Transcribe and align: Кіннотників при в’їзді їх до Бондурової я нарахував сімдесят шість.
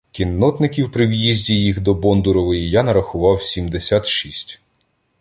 Кіннотників 0.11 0.91
при 0.91 1.07
в’їзді 1.07 1.55
їх 1.59 1.79
до 1.79 1.93
Бондурової 1.93 2.69
я 2.69 2.83
нарахував 2.83 3.41
сімдесят 3.41 4.05
шість. 4.07 4.61